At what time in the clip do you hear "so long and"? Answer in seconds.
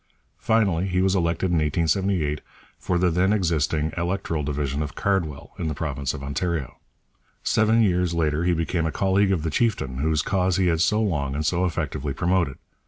10.81-11.45